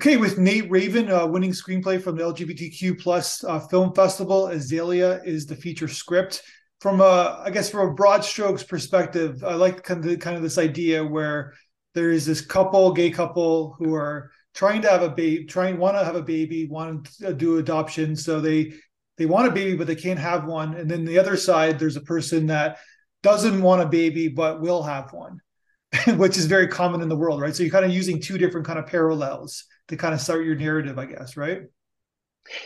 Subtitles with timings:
[0.00, 5.20] Okay, with Nate Raven uh, winning screenplay from the LGBTQ plus uh, film festival, Azalea
[5.24, 6.40] is the feature script.
[6.80, 10.42] From a, I guess, from a broad strokes perspective, I like kind of kind of
[10.42, 11.52] this idea where
[11.92, 15.98] there is this couple, gay couple, who are trying to have a baby, trying want
[15.98, 18.72] to have a baby, want to do adoption, so they
[19.18, 21.96] they want a baby but they can't have one, and then the other side, there's
[21.96, 22.78] a person that
[23.22, 25.42] doesn't want a baby but will have one,
[26.16, 27.54] which is very common in the world, right?
[27.54, 30.56] So you're kind of using two different kind of parallels to kind of start your
[30.56, 31.62] narrative, I guess, right?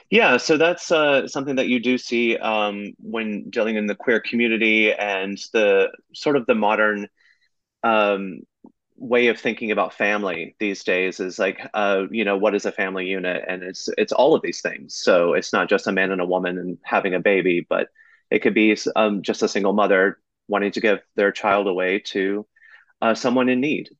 [0.08, 4.20] Yeah, so that's uh, something that you do see um, when dealing in the queer
[4.20, 7.08] community and the sort of the modern
[7.82, 8.40] um,
[8.96, 12.72] way of thinking about family these days is like, uh, you know, what is a
[12.72, 13.44] family unit?
[13.46, 14.94] And it's it's all of these things.
[14.94, 17.88] So it's not just a man and a woman and having a baby, but
[18.30, 22.46] it could be um, just a single mother wanting to give their child away to
[23.02, 23.90] uh, someone in need.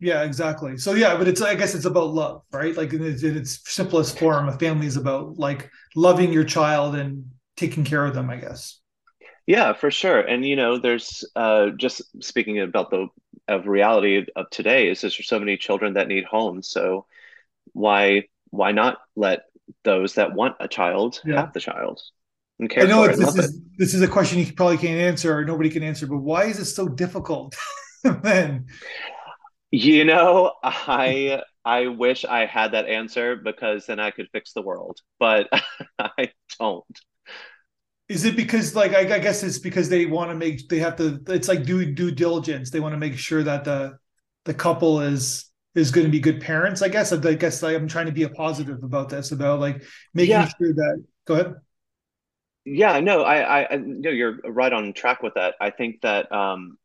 [0.00, 0.76] Yeah, exactly.
[0.76, 2.76] So yeah, but it's I guess it's about love, right?
[2.76, 6.94] Like in its, in its simplest form, a family is about like loving your child
[6.96, 7.24] and
[7.56, 8.28] taking care of them.
[8.28, 8.80] I guess.
[9.46, 10.20] Yeah, for sure.
[10.20, 13.08] And you know, there's uh, just speaking about the
[13.46, 16.68] of reality of today is there's so many children that need homes.
[16.68, 17.06] So
[17.72, 19.44] why why not let
[19.84, 21.40] those that want a child yeah.
[21.40, 22.00] have the child?
[22.58, 23.62] And care I know this is it.
[23.78, 26.58] this is a question you probably can't answer or nobody can answer, but why is
[26.58, 27.54] it so difficult?
[28.22, 28.66] then
[29.74, 34.62] you know, I I wish I had that answer because then I could fix the
[34.62, 35.48] world, but
[35.98, 36.30] I
[36.60, 36.84] don't.
[38.08, 40.96] Is it because like I, I guess it's because they want to make they have
[40.96, 42.70] to it's like do due diligence.
[42.70, 43.98] They want to make sure that the
[44.44, 46.80] the couple is is going to be good parents.
[46.80, 49.82] I guess I guess like, I'm trying to be a positive about this about like
[50.12, 50.48] making yeah.
[50.56, 51.54] sure that go ahead.
[52.66, 55.54] Yeah, no, I, I, no, you're right on track with that.
[55.60, 56.78] I think that um,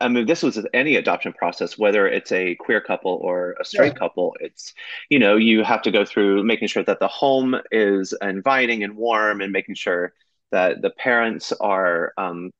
[0.00, 3.92] I mean, this was any adoption process, whether it's a queer couple or a straight
[3.92, 3.98] yeah.
[3.98, 4.34] couple.
[4.40, 4.74] It's,
[5.10, 8.96] you know, you have to go through making sure that the home is inviting and
[8.96, 10.12] warm, and making sure
[10.52, 12.50] that the parents are um,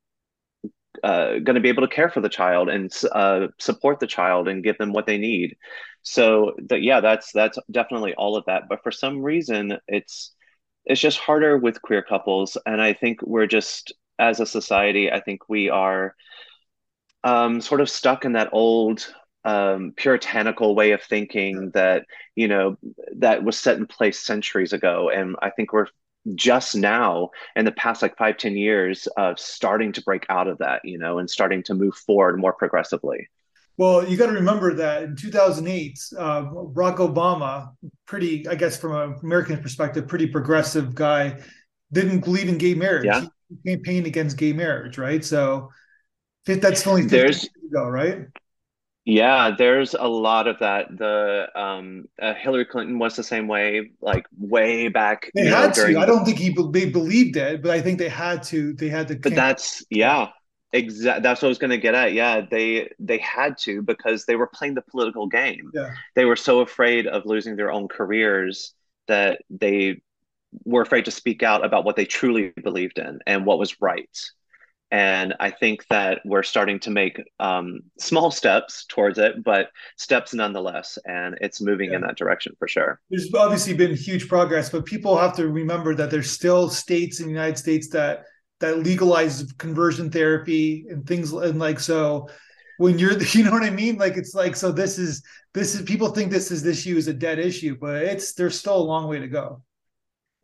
[1.03, 4.48] uh, going to be able to care for the child and uh, support the child
[4.48, 5.56] and give them what they need.
[6.03, 8.65] So that yeah, that's that's definitely all of that.
[8.69, 10.34] But for some reason, it's
[10.84, 15.21] it's just harder with queer couples, and I think we're just as a society, I
[15.21, 16.15] think we are
[17.24, 19.12] um, sort of stuck in that old
[19.44, 22.76] um, puritanical way of thinking that you know
[23.16, 25.88] that was set in place centuries ago, and I think we're
[26.34, 30.58] just now in the past like five ten years of starting to break out of
[30.58, 33.28] that, you know, and starting to move forward more progressively.
[33.76, 37.70] Well, you got to remember that in 2008, uh, Barack Obama,
[38.06, 41.41] pretty, I guess, from an American perspective, pretty progressive guy,
[41.91, 43.06] didn't believe in gay marriage.
[43.06, 43.26] Yeah.
[43.64, 45.24] He campaigned against gay marriage, right?
[45.24, 45.70] So
[46.47, 48.27] that's only there's ago, right?
[49.05, 50.97] Yeah, there's a lot of that.
[50.97, 55.31] The um, uh, Hillary Clinton was the same way, like way back.
[55.34, 55.99] They had know, to.
[55.99, 58.72] I don't think he they believed it, but I think they had to.
[58.72, 59.16] They had to.
[59.16, 60.28] But that's yeah,
[60.72, 61.22] exactly.
[61.22, 62.15] That's what I was going to get at.
[62.15, 65.71] Yeah, they they had to because they were playing the political game.
[65.75, 68.72] Yeah, they were so afraid of losing their own careers
[69.06, 70.00] that they
[70.65, 74.09] were afraid to speak out about what they truly believed in and what was right
[74.94, 80.32] and I think that we're starting to make um, small steps towards it, but steps
[80.32, 80.99] nonetheless.
[81.05, 81.97] And it's moving yeah.
[81.97, 83.00] in that direction for sure.
[83.10, 87.27] There's obviously been huge progress, but people have to remember that there's still states in
[87.27, 88.22] the United States that
[88.60, 92.28] that legalize conversion therapy and things and like so
[92.78, 95.22] when you're you know what i mean like it's like so this is
[95.53, 98.59] this is people think this is this issue is a dead issue but it's there's
[98.59, 99.60] still a long way to go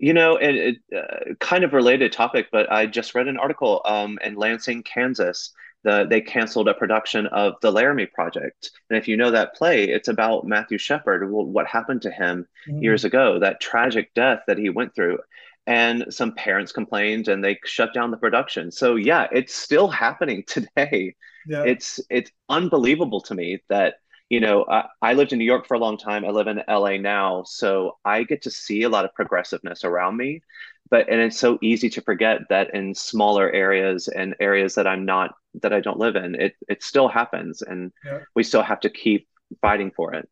[0.01, 3.83] you know, it, it uh, kind of related topic, but I just read an article
[3.85, 5.53] um, in Lansing, Kansas.
[5.85, 9.85] The, they canceled a production of the Laramie Project, and if you know that play,
[9.85, 12.83] it's about Matthew Shepard, what happened to him mm-hmm.
[12.83, 15.19] years ago, that tragic death that he went through,
[15.67, 18.71] and some parents complained, and they shut down the production.
[18.71, 21.15] So yeah, it's still happening today.
[21.47, 21.65] Yeah.
[21.65, 23.97] It's it's unbelievable to me that
[24.31, 26.25] you know, I, I, lived in New York for a long time.
[26.25, 30.17] I live in LA now, so I get to see a lot of progressiveness around
[30.17, 30.41] me.
[30.89, 35.05] But and it's so easy to forget that in smaller areas and areas that I'm
[35.05, 38.21] not that I don't live in, it it still happens, and yeah.
[38.35, 39.29] we still have to keep
[39.61, 40.29] fighting for it.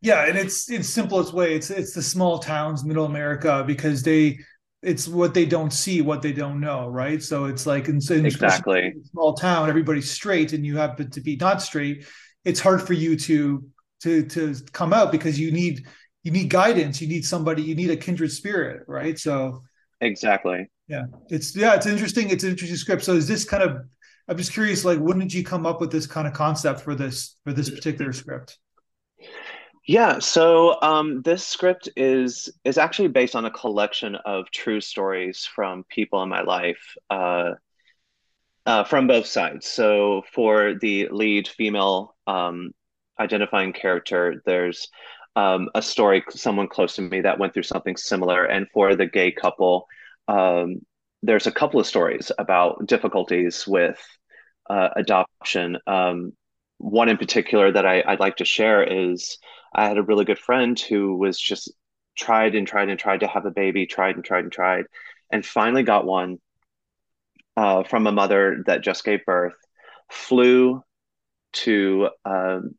[0.00, 1.54] Yeah, and it's in simplest way.
[1.54, 4.38] It's it's the small towns, middle America, because they
[4.82, 7.22] it's what they don't see, what they don't know, right?
[7.22, 11.36] So it's like in, in exactly small town, everybody's straight, and you happen to be
[11.36, 12.04] not straight
[12.44, 13.64] it's hard for you to
[14.02, 15.86] to to come out because you need
[16.22, 17.00] you need guidance.
[17.00, 19.18] You need somebody you need a kindred spirit right?
[19.18, 19.62] So
[20.00, 20.70] exactly.
[20.88, 21.04] Yeah.
[21.28, 22.30] It's yeah it's interesting.
[22.30, 23.04] It's an interesting script.
[23.04, 23.78] So is this kind of
[24.26, 26.94] i'm just curious like when did you come up with this kind of concept for
[26.94, 28.58] this for this particular script?
[29.86, 35.44] Yeah, so um, this script is is actually based on a collection of true stories
[35.44, 37.50] from people in my life, uh,
[38.66, 39.66] uh, from both sides.
[39.66, 42.72] So for the lead female um,
[43.18, 44.88] identifying character, there's
[45.36, 49.06] um, a story, someone close to me that went through something similar, and for the
[49.06, 49.86] gay couple,
[50.28, 50.80] um,
[51.22, 54.00] there's a couple of stories about difficulties with
[54.70, 55.78] uh, adoption.
[55.86, 56.32] Um,
[56.78, 59.38] one in particular that I, I'd like to share is
[59.74, 61.72] I had a really good friend who was just
[62.16, 64.84] tried and tried and tried to have a baby, tried and tried and tried,
[65.32, 66.38] and finally got one
[67.56, 69.54] uh, from a mother that just gave birth,
[70.10, 70.82] flew
[71.52, 72.74] to um,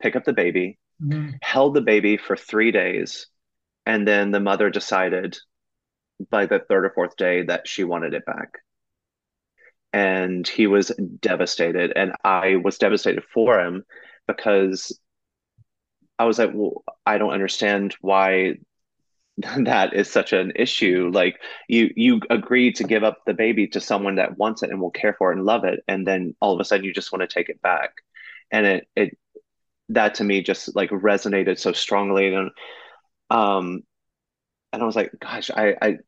[0.00, 1.30] pick up the baby, mm-hmm.
[1.42, 3.26] held the baby for three days,
[3.86, 5.36] and then the mother decided
[6.28, 8.58] by the third or fourth day that she wanted it back.
[9.92, 11.92] And he was devastated.
[11.96, 13.84] And I was devastated for him
[14.28, 14.96] because
[16.18, 18.58] I was like, well, I don't understand why
[19.64, 21.10] that is such an issue.
[21.12, 24.80] Like you you agree to give up the baby to someone that wants it and
[24.80, 27.12] will care for it and love it, and then all of a sudden you just
[27.12, 27.92] want to take it back.
[28.50, 29.18] And it it
[29.90, 32.34] that to me just like resonated so strongly.
[32.34, 32.50] And
[33.30, 33.82] um
[34.72, 35.98] and I was like, gosh, I I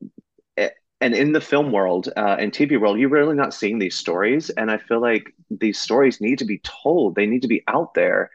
[1.03, 4.51] and in the film world uh, and TV world, you're really not seeing these stories.
[4.51, 7.17] And I feel like these stories need to be told.
[7.17, 8.31] They need to be out there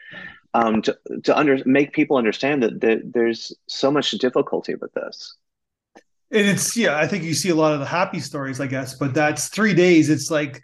[0.54, 5.36] um, to to under make people understand that, that there's so much difficulty with this.
[6.32, 8.96] And it's yeah, I think you see a lot of the happy stories, I guess,
[8.96, 10.10] but that's three days.
[10.10, 10.62] It's like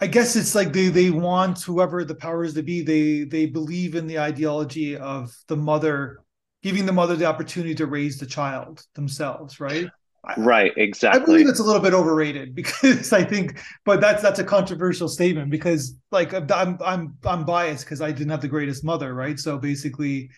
[0.00, 3.94] I guess it's like they they want whoever the powers to be, they they believe
[3.94, 6.20] in the ideology of the mother
[6.62, 9.88] giving the mother the opportunity to raise the child themselves, right?
[10.36, 11.22] Right, exactly.
[11.22, 15.08] I believe it's a little bit overrated because I think, but that's that's a controversial
[15.08, 19.38] statement because like I'm I'm I'm biased because I didn't have the greatest mother, right?
[19.38, 20.30] So basically,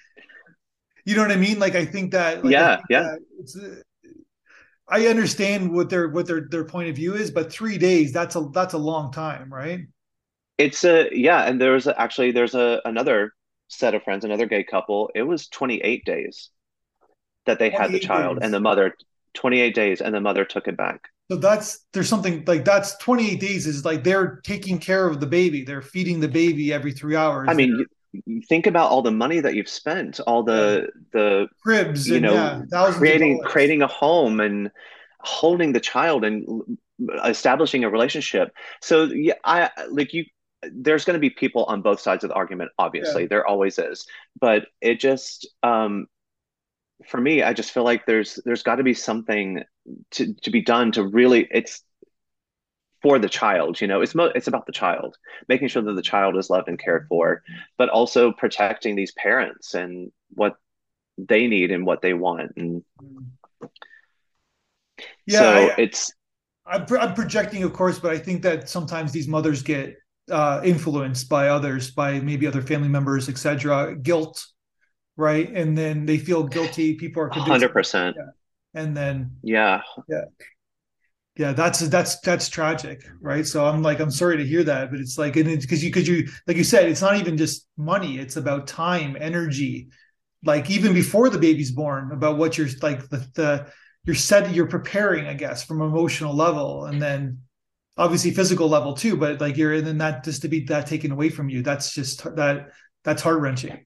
[1.04, 1.58] you know what I mean?
[1.58, 3.02] Like I think that like, yeah, think yeah.
[3.02, 3.58] That it's,
[4.88, 8.36] I understand what their what their their point of view is, but three days that's
[8.36, 9.80] a that's a long time, right?
[10.58, 13.32] It's a yeah, and there's actually there's a another
[13.68, 15.10] set of friends, another gay couple.
[15.14, 16.50] It was 28 days
[17.46, 18.44] that they had the child, days.
[18.44, 18.94] and the mother
[19.34, 21.08] 28 days and the mother took it back.
[21.30, 25.26] So that's there's something like that's 28 days is like they're taking care of the
[25.26, 25.64] baby.
[25.64, 27.48] They're feeding the baby every three hours.
[27.50, 27.86] I mean
[28.26, 32.34] you, think about all the money that you've spent all the the cribs you know
[32.34, 34.70] yeah, creating creating a home and
[35.20, 36.46] holding the child and
[37.24, 38.52] establishing a relationship.
[38.82, 40.24] So yeah i like you
[40.70, 43.22] there's going to be people on both sides of the argument obviously.
[43.22, 43.28] Yeah.
[43.28, 44.06] there always is.
[44.38, 46.06] But it just um
[47.06, 49.62] for me, I just feel like there's there's got to be something
[50.12, 51.82] to to be done to really it's
[53.02, 55.16] for the child you know it's mo- it's about the child
[55.48, 57.42] making sure that the child is loved and cared for
[57.76, 60.54] but also protecting these parents and what
[61.18, 62.82] they need and what they want and
[65.26, 66.12] yeah so I, it's
[66.64, 69.96] I'm, I'm projecting of course but i think that sometimes these mothers get
[70.30, 74.46] uh, influenced by others by maybe other family members etc guilt
[75.16, 75.48] right?
[75.50, 76.94] And then they feel guilty.
[76.94, 78.16] People are hundred percent.
[78.74, 80.24] And then yeah, yeah,
[81.36, 81.52] yeah.
[81.52, 83.46] That's that's that's tragic, right?
[83.46, 85.90] So I'm like, I'm sorry to hear that, but it's like, and it's because you
[85.90, 89.88] because you like you said, it's not even just money; it's about time, energy.
[90.44, 93.72] Like even before the baby's born, about what you're like the the
[94.04, 97.38] you're set, you're preparing, I guess, from emotional level, and then
[97.96, 99.16] obviously physical level too.
[99.16, 101.94] But like you're and then that just to be that taken away from you, that's
[101.94, 102.70] just that
[103.04, 103.84] that's heart wrenching.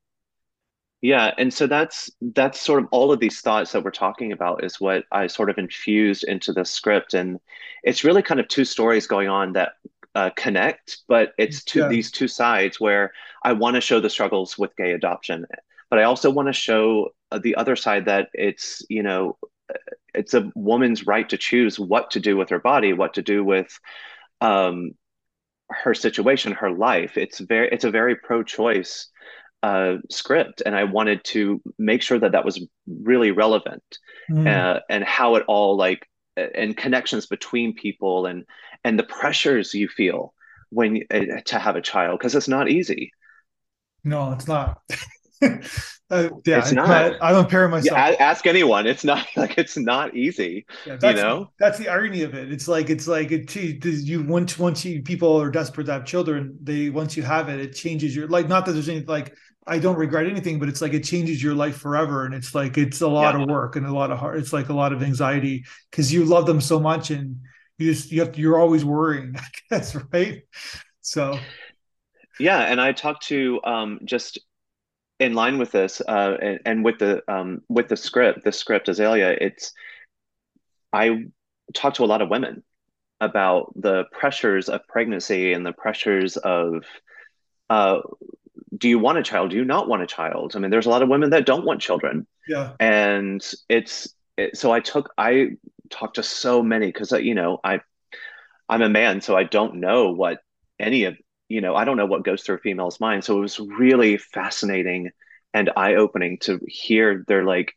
[1.03, 4.65] Yeah, and so that's that's sort of all of these thoughts that we're talking about
[4.65, 7.39] is what I sort of infused into the script, and
[7.83, 9.73] it's really kind of two stories going on that
[10.15, 11.89] uh, connect, but it's to yeah.
[11.89, 13.13] these two sides where
[13.43, 15.45] I want to show the struggles with gay adoption,
[15.91, 19.37] but I also want to show uh, the other side that it's you know
[20.15, 23.45] it's a woman's right to choose what to do with her body, what to do
[23.45, 23.79] with
[24.41, 24.93] um,
[25.71, 27.17] her situation, her life.
[27.17, 29.09] It's very it's a very pro-choice
[29.63, 33.83] uh, script, and I wanted to make sure that that was really relevant
[34.31, 34.47] mm.
[34.47, 38.45] uh, and how it all like and connections between people and
[38.85, 40.35] and the pressures you feel
[40.71, 43.13] when uh, to have a child because it's not easy.
[44.05, 44.81] No, it's not.
[46.09, 47.17] Uh, yeah, it's not.
[47.21, 47.99] I'm a parent myself.
[47.99, 48.87] Yeah, ask anyone.
[48.87, 50.65] It's not like it's not easy.
[50.87, 52.53] Yeah, you know, that's the irony of it.
[52.53, 53.55] It's like it's like it.
[53.57, 57.59] You once once you people are desperate to have children, they once you have it,
[57.59, 58.47] it changes your like.
[58.47, 59.37] Not that there's any like
[59.67, 62.79] I don't regret anything, but it's like it changes your life forever, and it's like
[62.79, 63.43] it's a lot yeah.
[63.43, 64.39] of work and a lot of heart.
[64.39, 67.41] It's like a lot of anxiety because you love them so much, and
[67.79, 69.35] you just you have to, you're always worrying.
[69.39, 70.43] I guess right.
[71.01, 71.39] So,
[72.39, 74.39] yeah, and I talked to um, just
[75.19, 78.89] in line with this, uh, and, and with the um, with the script, the script
[78.89, 79.73] Azalea, it's
[80.93, 81.25] I
[81.75, 82.63] talked to a lot of women
[83.21, 86.85] about the pressures of pregnancy and the pressures of
[87.71, 88.01] uh,
[88.77, 89.51] do you want a child?
[89.51, 90.55] Do you not want a child?
[90.55, 92.27] I mean, there's a lot of women that don't want children.
[92.49, 92.73] Yeah.
[92.81, 95.51] And it's it, so I took I
[95.91, 97.81] talked to so many because you know I
[98.69, 100.41] I'm a man, so I don't know what
[100.79, 101.17] any of
[101.49, 103.25] you know I don't know what goes through a female's mind.
[103.25, 105.11] So it was really fascinating
[105.55, 107.73] and eye opening to hear their like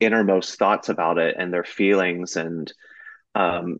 [0.00, 2.72] innermost thoughts about it and their feelings and
[3.36, 3.78] um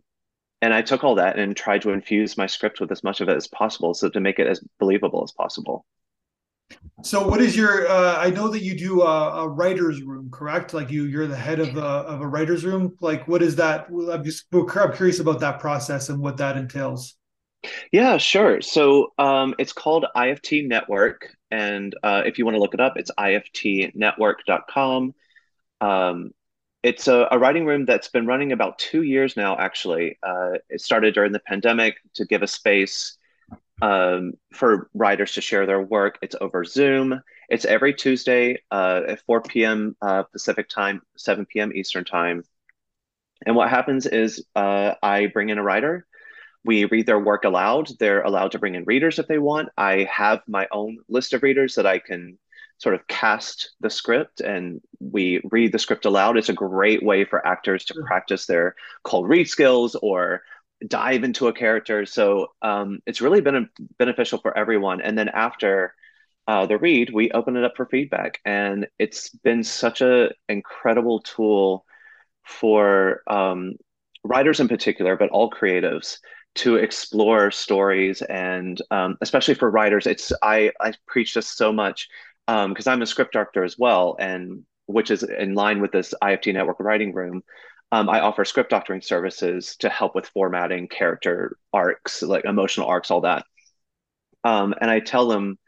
[0.60, 3.28] and I took all that and tried to infuse my script with as much of
[3.28, 5.84] it as possible so to make it as believable as possible.
[7.02, 7.88] So, what is your?
[7.88, 10.72] Uh, I know that you do a, a, writers' room, correct?
[10.72, 12.96] Like you, you're the head of a, of a writers' room.
[13.00, 13.88] Like, what is that?
[13.88, 17.16] I'm just I'm curious about that process and what that entails.
[17.90, 18.60] Yeah, sure.
[18.60, 22.96] So um, it's called IFT Network, and uh, if you want to look it up,
[22.96, 25.14] it's iftnetwork.com.
[25.80, 26.30] Um,
[26.82, 29.56] it's a, a, writing room that's been running about two years now.
[29.56, 33.16] Actually, uh, it started during the pandemic to give a space
[33.82, 36.18] um, for writers to share their work.
[36.22, 37.20] It's over Zoom.
[37.48, 39.96] It's every Tuesday uh, at 4 p.m.
[40.00, 41.72] Uh, Pacific time, 7 p.m.
[41.74, 42.44] Eastern time.
[43.44, 46.06] And what happens is uh, I bring in a writer.
[46.64, 47.90] We read their work aloud.
[47.98, 49.70] They're allowed to bring in readers if they want.
[49.76, 52.38] I have my own list of readers that I can
[52.78, 56.36] sort of cast the script and we read the script aloud.
[56.36, 60.42] It's a great way for actors to practice their cold read skills or
[60.86, 62.06] dive into a character.
[62.06, 65.00] So um, it's really been beneficial for everyone.
[65.00, 65.94] And then after
[66.46, 71.20] uh, the read, we open it up for feedback, and it's been such a incredible
[71.20, 71.84] tool
[72.44, 73.74] for um,
[74.24, 76.18] writers in particular, but all creatives
[76.54, 82.08] to explore stories and um, especially for writers it's i i preach this so much
[82.46, 86.12] because um, i'm a script doctor as well and which is in line with this
[86.22, 87.42] ift network writing room
[87.92, 93.10] um, I offer script doctoring services to help with formatting, character arcs, like emotional arcs,
[93.10, 93.44] all that.
[94.44, 95.58] Um, and I tell them,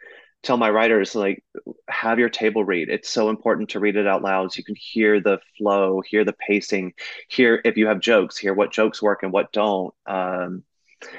[0.43, 1.45] tell my writers, like,
[1.88, 2.88] have your table read.
[2.88, 6.25] It's so important to read it out loud so you can hear the flow, hear
[6.25, 6.95] the pacing,
[7.28, 9.93] hear if you have jokes, hear what jokes work and what don't.
[10.07, 10.64] Um,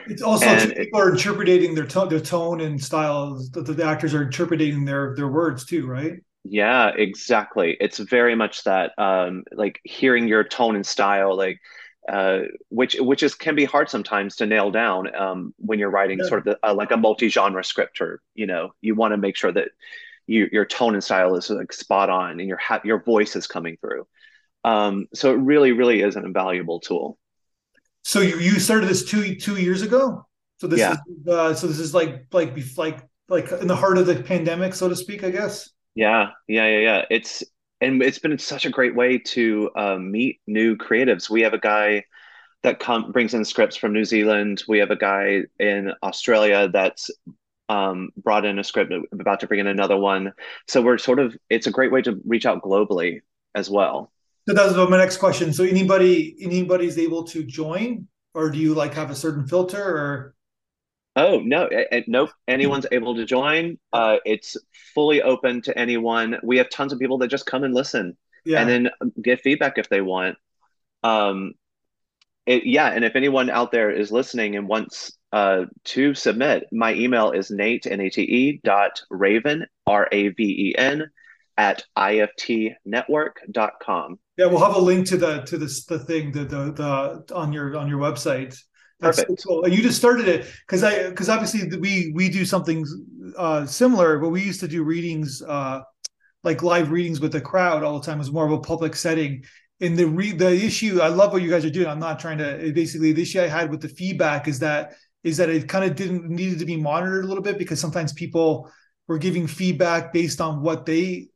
[0.07, 3.39] it's also people are interpreting their tone, their tone and style.
[3.51, 6.13] The, the actors are interpreting their their words too, right?
[6.47, 7.75] Yeah, exactly.
[7.79, 11.59] It's very much that um, like hearing your tone and style, like
[12.07, 16.19] uh, which which is can be hard sometimes to nail down um, when you're writing
[16.19, 16.25] yeah.
[16.25, 19.35] sort of the, uh, like a multi-genre script, or you know, you want to make
[19.35, 19.69] sure that
[20.27, 23.47] you, your tone and style is like spot on, and your ha- your voice is
[23.47, 24.05] coming through.
[24.63, 27.17] Um, so it really, really is an invaluable tool.
[28.03, 30.27] So you, you started this two two years ago.
[30.57, 30.93] So this yeah.
[30.93, 32.99] is uh, so this is like like like
[33.29, 35.71] like in the heart of the pandemic, so to speak, I guess.
[35.95, 37.05] Yeah, yeah, yeah, yeah.
[37.09, 37.43] It's
[37.81, 41.29] and it's been such a great way to uh, meet new creatives.
[41.29, 42.05] We have a guy
[42.63, 44.63] that com- brings in scripts from New Zealand.
[44.67, 47.09] We have a guy in Australia that's
[47.69, 50.33] um, brought in a script, about to bring in another one.
[50.67, 53.21] So we're sort of it's a great way to reach out globally
[53.55, 54.11] as well.
[54.47, 55.53] So that's my next question.
[55.53, 60.34] So anybody anybody's able to join, or do you like have a certain filter, or
[61.15, 61.69] Oh no,
[62.07, 62.31] nope.
[62.47, 63.77] Anyone's able to join.
[63.93, 64.57] Uh, it's
[64.93, 66.37] fully open to anyone.
[66.43, 68.59] We have tons of people that just come and listen, yeah.
[68.59, 68.89] and then
[69.21, 70.35] give feedback if they want.
[71.03, 71.53] Um,
[72.45, 76.93] it, yeah, and if anyone out there is listening and wants uh, to submit, my
[76.93, 81.09] email is nate n a t e dot raven r a v e n
[81.57, 84.19] at iftnetwork.com.
[84.37, 87.53] Yeah, we'll have a link to the to this the thing the the, the on
[87.53, 88.57] your on your website.
[88.99, 89.41] That's Perfect.
[89.41, 89.65] So cool.
[89.65, 92.85] And you just started it because I because obviously we we do something
[93.37, 95.81] uh, similar, but we used to do readings uh,
[96.43, 98.15] like live readings with the crowd all the time.
[98.15, 99.43] It was more of a public setting.
[99.81, 101.87] And the re- the issue, I love what you guys are doing.
[101.87, 102.71] I'm not trying to.
[102.73, 105.95] Basically, the issue I had with the feedback is that is that it kind of
[105.95, 108.71] didn't needed to be monitored a little bit because sometimes people
[109.07, 111.27] were giving feedback based on what they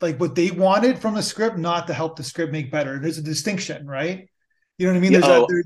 [0.00, 2.98] like what they wanted from the script, not to help the script make better.
[2.98, 4.28] There's a distinction, right?
[4.78, 5.12] You know what I mean?
[5.12, 5.44] There's oh.
[5.44, 5.62] a, there,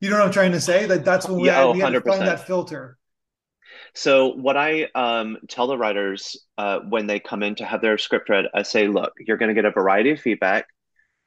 [0.00, 0.86] you know what I'm trying to say?
[0.86, 2.98] That that's when we, yeah, had, we had to find that filter.
[3.94, 7.98] So what I um, tell the writers uh, when they come in to have their
[7.98, 10.66] script read, I say, look, you're going to get a variety of feedback.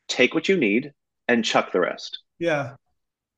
[0.08, 0.94] Take what you need
[1.28, 2.20] and chuck the rest.
[2.40, 2.76] Yeah.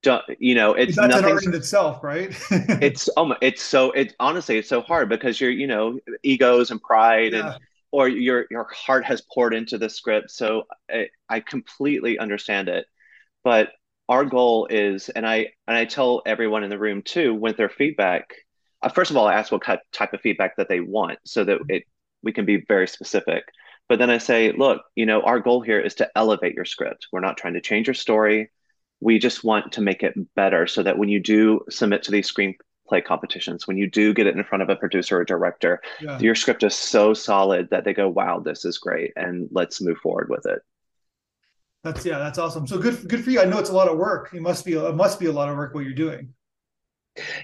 [0.03, 2.35] Don't, you know, it's that's nothing in itself, right?
[2.51, 6.79] it's um, it's so it honestly it's so hard because you're you know egos and
[6.79, 7.53] pride yeah.
[7.53, 7.59] and
[7.91, 10.29] or your your heart has poured into the script.
[10.29, 12.85] So I, I completely understand it,
[13.43, 13.69] but
[14.07, 17.69] our goal is, and I and I tell everyone in the room too with their
[17.69, 18.33] feedback.
[18.81, 21.59] Uh, first of all, I ask what type of feedback that they want, so that
[21.69, 21.83] it
[22.24, 23.43] we can be very specific.
[23.88, 27.07] But then I say, look, you know, our goal here is to elevate your script.
[27.12, 28.51] We're not trying to change your story.
[29.00, 32.31] We just want to make it better so that when you do submit to these
[32.31, 36.17] screenplay competitions, when you do get it in front of a producer or director, yeah.
[36.19, 39.12] your script is so solid that they go, wow, this is great.
[39.15, 40.63] And let's move forward with it.
[41.85, 42.65] That's yeah, that's awesome.
[42.65, 43.39] So good, good for you.
[43.39, 44.33] I know it's a lot of work.
[44.33, 46.33] It must be, it must be a lot of work what you're doing.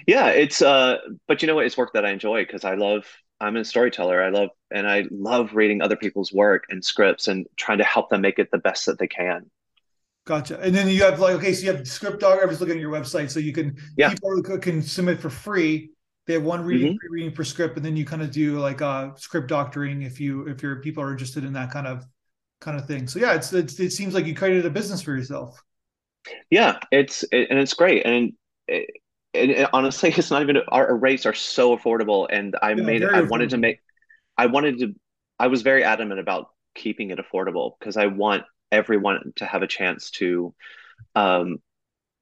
[0.04, 0.96] Yeah, it's uh,
[1.28, 1.64] but you know what?
[1.64, 3.06] It's work that I enjoy because I love.
[3.40, 4.20] I'm a storyteller.
[4.20, 8.10] I love and I love reading other people's work and scripts and trying to help
[8.10, 9.48] them make it the best that they can.
[10.26, 10.58] Gotcha.
[10.60, 12.40] And then you have like okay, so you have script dog.
[12.42, 14.10] I was looking at your website, so you can yeah.
[14.10, 15.90] people can submit for free.
[16.26, 17.12] They have one reading, mm-hmm.
[17.12, 20.48] reading per script, and then you kind of do like uh script doctoring if you
[20.48, 22.04] if your people are interested in that kind of
[22.62, 23.06] kind of thing.
[23.06, 25.62] So yeah, it's, it's it seems like you created a business for yourself.
[26.50, 28.32] Yeah, it's it, and it's great, and
[28.68, 28.90] it,
[29.34, 33.10] and honestly, it's not even our rates are so affordable, and I yeah, made it.
[33.12, 33.80] I wanted to make,
[34.38, 34.94] I wanted to,
[35.38, 39.66] I was very adamant about keeping it affordable because I want everyone to have a
[39.66, 40.54] chance to,
[41.14, 41.58] um,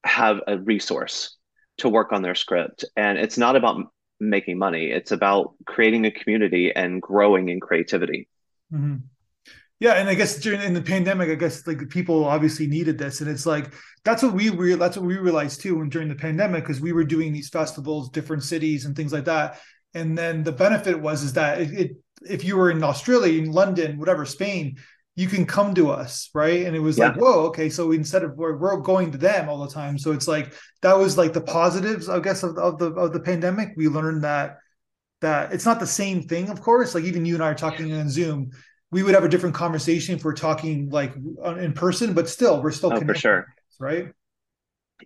[0.02, 1.37] have a resource
[1.78, 6.11] to work on their script, and it's not about making money; it's about creating a
[6.11, 8.28] community and growing in creativity.
[8.73, 8.97] Mm-hmm.
[9.80, 13.22] Yeah, and I guess during in the pandemic, I guess like people obviously needed this,
[13.22, 13.72] and it's like
[14.04, 16.92] that's what we re- that's what we realized too when during the pandemic because we
[16.92, 19.58] were doing these festivals, different cities and things like that,
[19.94, 21.96] and then the benefit was is that it, it
[22.28, 24.76] if you were in Australia, in London, whatever, Spain,
[25.16, 26.66] you can come to us, right?
[26.66, 27.08] And it was yeah.
[27.08, 30.12] like, whoa, okay, so instead of we're, we're going to them all the time, so
[30.12, 33.70] it's like that was like the positives, I guess, of, of the of the pandemic.
[33.76, 34.58] We learned that
[35.22, 36.94] that it's not the same thing, of course.
[36.94, 38.50] Like even you and I are talking on Zoom
[38.90, 42.73] we would have a different conversation if we're talking like in person, but still, we're
[42.73, 43.47] still oh, for sure,
[43.78, 44.12] right?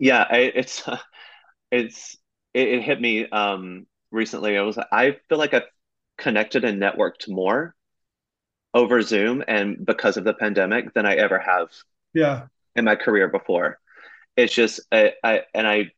[0.01, 0.83] Yeah, I, it's
[1.71, 2.17] it's
[2.53, 4.57] it, it, hit me um recently.
[4.57, 5.69] I was I feel like I've
[6.17, 7.75] connected and networked more
[8.73, 11.69] over Zoom and because of the pandemic than I ever have.
[12.13, 12.47] Yeah.
[12.77, 13.79] In my career before,
[14.37, 15.93] it's just I, I and I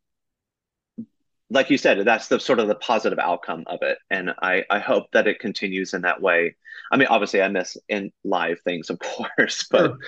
[1.50, 3.98] like you said, that's the sort of the positive outcome of it.
[4.10, 6.56] And I, I hope that it continues in that way.
[6.90, 8.98] I mean, obviously I miss in live things, of
[9.38, 9.98] course, but sure.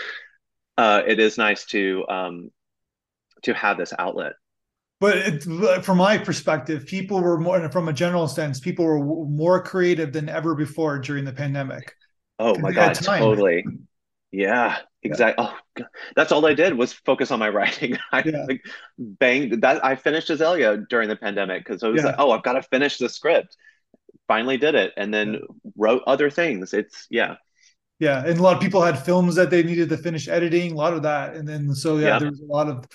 [0.76, 2.50] uh, it is nice to, um,
[3.42, 4.32] to have this outlet.
[5.00, 9.62] But it, from my perspective, people were more, from a general sense, people were more
[9.62, 11.94] creative than ever before during the pandemic.
[12.40, 13.64] Oh my God, totally.
[14.30, 15.44] Yeah, exactly.
[15.44, 15.52] Yeah.
[15.52, 15.88] Oh, God.
[16.14, 17.96] that's all I did was focus on my writing.
[18.12, 18.44] I yeah.
[18.46, 18.62] like
[18.98, 19.84] banged that.
[19.84, 22.08] I finished Azalea during the pandemic because I was yeah.
[22.08, 23.56] like, oh, I've got to finish the script.
[24.26, 25.40] Finally did it, and then
[25.76, 26.74] wrote other things.
[26.74, 27.36] It's yeah.
[27.98, 30.72] Yeah, and a lot of people had films that they needed to finish editing.
[30.72, 32.86] A lot of that, and then so yeah, there was a lot of,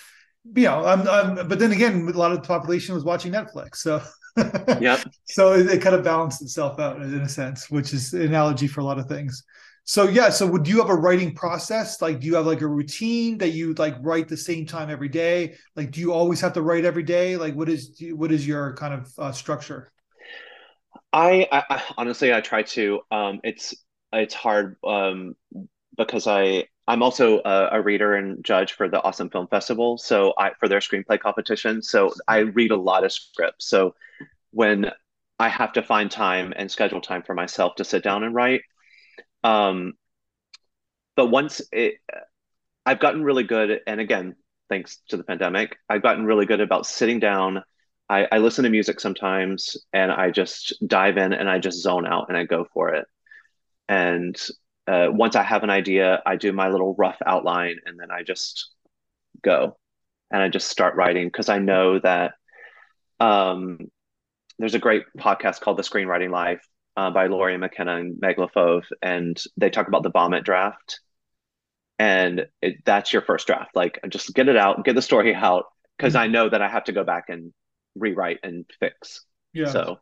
[0.55, 3.77] you know, I'm, I'm, but then again, a lot of the population was watching Netflix,
[3.77, 4.01] so
[4.79, 8.21] yeah, so it, it kind of balanced itself out in a sense, which is an
[8.21, 9.43] analogy for a lot of things.
[9.85, 12.01] So yeah, so would you have a writing process?
[12.01, 15.09] Like, do you have like a routine that you like write the same time every
[15.09, 15.55] day?
[15.75, 17.35] Like, do you always have to write every day?
[17.35, 19.91] Like, what is what is your kind of uh, structure?
[21.11, 23.01] I, I, honestly, I try to.
[23.11, 23.75] Um, it's
[24.13, 25.35] it's hard um,
[25.97, 29.97] because I I'm also a, a, reader and judge for the Austin Film Festival.
[29.97, 31.81] So I for their screenplay competition.
[31.81, 33.67] So I read a lot of scripts.
[33.67, 33.95] So
[34.51, 34.91] when
[35.39, 38.61] I have to find time and schedule time for myself to sit down and write,
[39.43, 39.93] um,
[41.15, 41.95] but once it,
[42.85, 44.35] I've gotten really good, and again,
[44.69, 47.63] thanks to the pandemic, I've gotten really good about sitting down.
[48.09, 52.05] I, I listen to music sometimes, and I just dive in and I just zone
[52.05, 53.05] out and I go for it.
[53.87, 54.35] And
[54.87, 58.23] uh, once I have an idea, I do my little rough outline, and then I
[58.23, 58.71] just
[59.41, 59.77] go
[60.31, 62.33] and I just start writing because I know that
[63.19, 63.79] um,
[64.57, 68.37] there's a great podcast called The Screenwriting Life uh, by Laurie McKenna and Meg
[69.01, 70.99] and they talk about the vomit draft.
[71.99, 73.75] And it, that's your first draft.
[73.75, 75.65] Like, just get it out, get the story out,
[75.97, 76.23] because mm-hmm.
[76.23, 77.53] I know that I have to go back and
[77.95, 79.25] rewrite and fix.
[79.53, 79.69] Yeah.
[79.69, 79.99] So,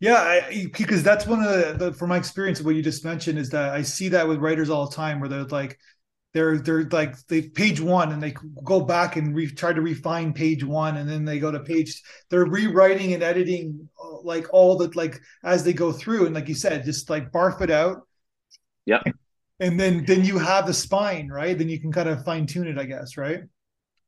[0.00, 3.38] yeah, I, because that's one of the, the, from my experience, what you just mentioned
[3.38, 5.78] is that I see that with writers all the time, where they're like,
[6.32, 10.32] they're they're like they page one and they go back and re, try to refine
[10.32, 14.76] page one and then they go to page they're rewriting and editing uh, like all
[14.76, 18.06] the like as they go through and like you said just like barf it out.
[18.86, 19.02] Yeah
[19.60, 21.56] and then then you have the spine right?
[21.56, 23.40] Then you can kind of fine tune it i guess right?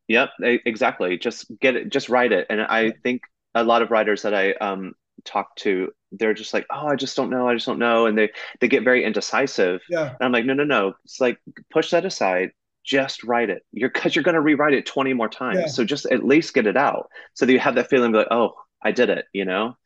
[0.08, 1.18] Yep exactly.
[1.18, 2.46] Just get it just write it.
[2.50, 3.22] And i think
[3.54, 7.16] a lot of writers that i um talk to they're just like oh i just
[7.16, 10.32] don't know i just don't know and they they get very indecisive yeah and i'm
[10.32, 11.38] like no no no it's like
[11.70, 12.50] push that aside
[12.84, 15.66] just write it you're because you're going to rewrite it 20 more times yeah.
[15.66, 18.52] so just at least get it out so that you have that feeling like oh
[18.82, 19.76] i did it you know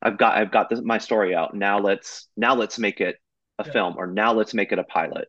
[0.00, 1.54] I've got I've got this, my story out.
[1.54, 3.16] Now let's now let's make it
[3.58, 3.72] a Yeah.
[3.72, 5.28] film, or now let's make it a pilot.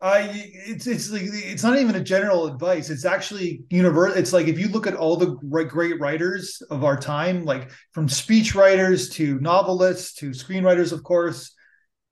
[0.00, 0.28] I
[0.66, 2.90] it's it's like it's not even a general advice.
[2.90, 4.18] It's actually universal.
[4.18, 7.70] It's like if you look at all the great great writers of our time, like
[7.92, 11.54] from speech writers to novelists to screenwriters, of course,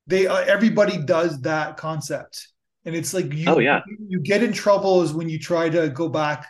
[0.07, 2.49] they uh, everybody does that concept,
[2.87, 3.81] and it's like you Oh, yeah.
[4.09, 6.47] you get in trouble is when you try to go back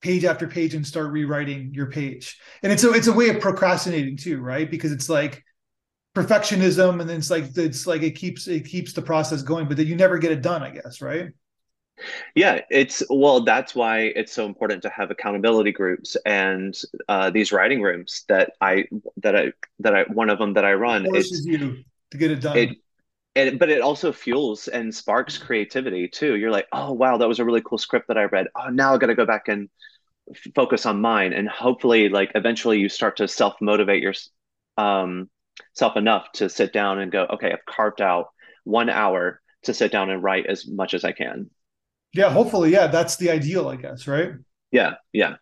[0.00, 3.40] page after page and start rewriting your page, and it's a it's a way of
[3.40, 4.68] procrastinating too, right?
[4.68, 5.44] Because it's like
[6.14, 9.76] perfectionism and then it's like it's like it keeps it keeps the process going but
[9.78, 11.30] then you never get it done i guess right
[12.34, 16.74] Yeah, it's well, that's why it's so important to have accountability groups and
[17.08, 18.86] uh, these writing rooms that I
[19.18, 21.06] that I that I one of them that I run.
[21.10, 22.78] forces It's you to get it done it
[23.34, 26.36] it but it also fuels and sparks creativity too.
[26.36, 28.48] You're like, oh wow, that was a really cool script that I read.
[28.56, 29.68] Oh, now I got to go back and
[30.54, 34.14] focus on mine, and hopefully, like eventually, you start to self motivate your
[34.78, 35.30] um
[35.74, 38.28] self enough to sit down and go, okay, I've carved out
[38.64, 41.50] one hour to sit down and write as much as I can.
[42.14, 44.32] yeah hopefully yeah that's the ideal i guess right
[44.70, 45.36] Yeah, yeah.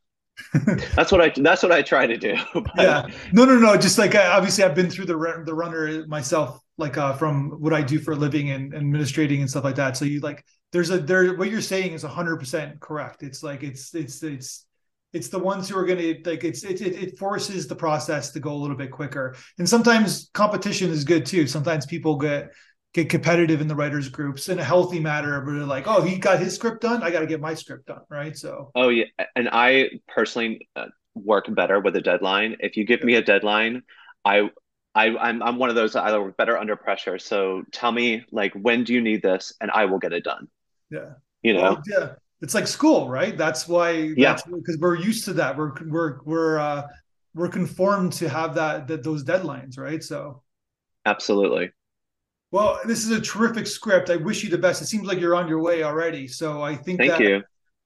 [0.97, 2.35] That's what I that's what I try to do.
[2.55, 5.55] But yeah no no no just like I, obviously i've been through the run- the
[5.55, 9.65] runner myself like uh from what i do for a living and administrating and stuff
[9.65, 13.43] like that so you like there's a there what you're saying is 100% correct it's
[13.43, 14.65] like it's it's it's
[15.13, 18.31] it's the ones who are going to like it's it, it it forces the process
[18.33, 19.37] to go a little bit quicker.
[19.59, 21.47] And sometimes competition is good too.
[21.47, 22.53] Sometimes people get
[22.93, 24.49] get competitive in the writers groups.
[24.49, 27.03] In a healthy manner where they're like oh he got his script done?
[27.03, 28.37] I got to get my script done right?
[28.37, 28.71] So.
[28.75, 32.57] Oh yeah, and I personally uh, work better with a deadline.
[32.61, 33.83] If you give me a deadline,
[34.25, 34.51] I
[34.95, 37.19] I I'm I'm one of those that I work better under pressure.
[37.19, 39.55] So tell me like when do you need this?
[39.61, 40.49] And I will get it done.
[40.91, 41.15] yeah.
[41.43, 41.63] You know?
[41.63, 42.09] Well, yeah,
[42.41, 43.37] it's like school, right?
[43.37, 43.91] That's why.
[44.17, 44.37] Yeah.
[44.47, 45.57] Because we're used to that.
[45.57, 46.87] We're we're we're uh,
[47.35, 50.03] we're conformed to have that that those deadlines, right?
[50.03, 50.43] So,
[51.07, 51.71] Absolutely.
[52.51, 54.11] well, this is a terrific script.
[54.11, 54.83] I wish you the best.
[54.83, 56.27] It seems like you're on your way already.
[56.29, 57.43] So I think Thank that you.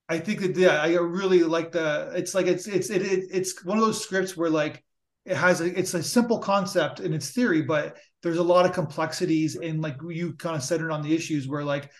[0.08, 2.12] I think that yeah, I really like the.
[2.14, 4.84] It's like it's it's it, it it's one of those scripts where like
[5.24, 8.72] it has a it's a simple concept in its theory, but there's a lot of
[8.72, 11.90] complexities and like you kind of centered on the issues where like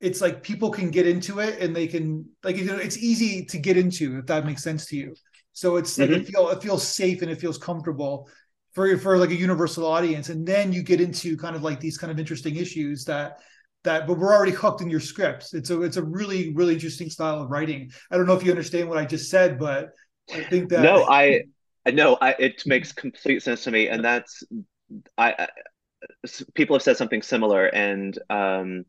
[0.00, 3.44] it's like people can get into it and they can like you know it's easy
[3.46, 5.14] to get into if that makes sense to you.
[5.52, 8.28] So it's like it feel it feels safe and it feels comfortable
[8.72, 11.96] for for like a universal audience, and then you get into kind of like these
[11.96, 13.38] kind of interesting issues that
[13.84, 15.54] that but we're already hooked in your scripts.
[15.54, 17.90] It's a it's a really really interesting style of writing.
[18.10, 19.90] I don't know if you understand what I just said, but
[20.32, 21.42] I think that No, I
[21.86, 24.42] I know I it makes complete sense to me and that's
[25.18, 25.48] I
[26.54, 28.84] people have said something similar and um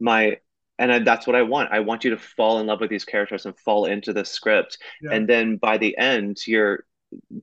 [0.00, 0.38] my
[0.78, 1.72] and I, that's what I want.
[1.72, 4.78] I want you to fall in love with these characters and fall into the script
[5.02, 5.12] Yeah.
[5.12, 6.84] and then by the end you're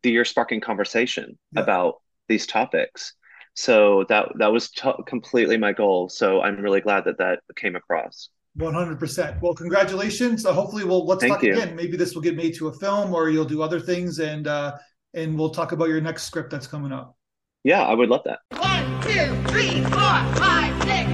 [0.03, 1.61] you're sparking conversation Yeah.
[1.61, 3.13] about these topics.
[3.55, 6.09] So that that was t- completely my goal.
[6.09, 8.29] So I'm really glad that that came across.
[8.55, 9.41] One hundred percent.
[9.41, 10.45] Well, congratulations.
[10.45, 11.53] Uh, hopefully, we'll let's Thank talk you.
[11.53, 11.75] again.
[11.75, 14.77] Maybe this will get made to a film, or you'll do other things, and uh,
[15.13, 17.15] and we'll talk about your next script that's coming up.
[17.63, 18.39] Yeah, I would love that.
[18.57, 21.12] One, two, three, four, five, six,